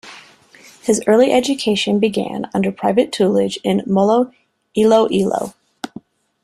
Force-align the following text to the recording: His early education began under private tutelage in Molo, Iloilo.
His 0.81 0.99
early 1.05 1.31
education 1.31 1.99
began 1.99 2.49
under 2.55 2.71
private 2.71 3.11
tutelage 3.11 3.59
in 3.63 3.83
Molo, 3.85 4.31
Iloilo. 4.75 5.53